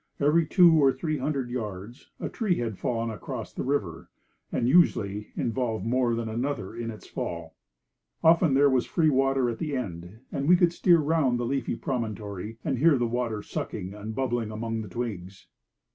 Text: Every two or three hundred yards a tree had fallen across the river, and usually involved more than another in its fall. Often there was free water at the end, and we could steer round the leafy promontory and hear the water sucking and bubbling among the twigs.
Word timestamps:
Every 0.19 0.47
two 0.47 0.81
or 0.83 0.91
three 0.91 1.19
hundred 1.19 1.51
yards 1.51 2.09
a 2.19 2.27
tree 2.27 2.55
had 2.55 2.79
fallen 2.79 3.11
across 3.11 3.53
the 3.53 3.61
river, 3.61 4.09
and 4.51 4.67
usually 4.67 5.27
involved 5.35 5.85
more 5.85 6.15
than 6.15 6.27
another 6.27 6.75
in 6.75 6.89
its 6.89 7.05
fall. 7.05 7.53
Often 8.23 8.55
there 8.55 8.67
was 8.67 8.87
free 8.87 9.11
water 9.11 9.47
at 9.47 9.59
the 9.59 9.75
end, 9.77 10.21
and 10.31 10.49
we 10.49 10.55
could 10.57 10.73
steer 10.73 10.97
round 10.97 11.39
the 11.39 11.45
leafy 11.45 11.75
promontory 11.75 12.57
and 12.65 12.79
hear 12.79 12.97
the 12.97 13.05
water 13.05 13.43
sucking 13.43 13.93
and 13.93 14.15
bubbling 14.15 14.49
among 14.49 14.81
the 14.81 14.89
twigs. 14.89 15.45